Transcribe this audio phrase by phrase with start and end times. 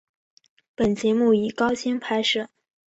[0.75, 2.49] 本节目以高清拍摄。